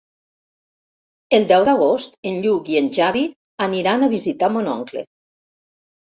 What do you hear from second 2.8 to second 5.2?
Xavi aniran a visitar mon oncle.